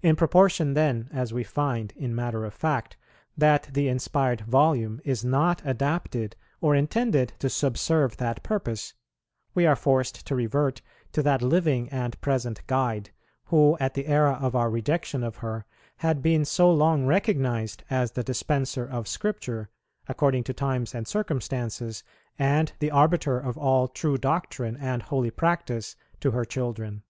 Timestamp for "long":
16.72-17.04